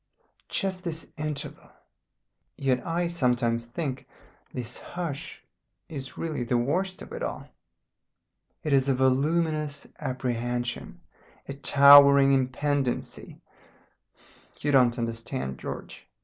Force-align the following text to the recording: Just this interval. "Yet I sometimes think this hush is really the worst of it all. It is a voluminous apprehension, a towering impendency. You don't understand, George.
Just 0.49 0.83
this 0.83 1.05
interval. 1.15 1.69
"Yet 2.57 2.83
I 2.87 3.07
sometimes 3.07 3.67
think 3.67 4.07
this 4.51 4.79
hush 4.79 5.43
is 5.89 6.17
really 6.17 6.43
the 6.43 6.57
worst 6.57 7.03
of 7.03 7.11
it 7.11 7.21
all. 7.21 7.47
It 8.63 8.73
is 8.73 8.89
a 8.89 8.95
voluminous 8.95 9.85
apprehension, 9.99 11.01
a 11.47 11.53
towering 11.53 12.31
impendency. 12.31 13.41
You 14.61 14.71
don't 14.71 14.97
understand, 14.97 15.59
George. 15.59 16.03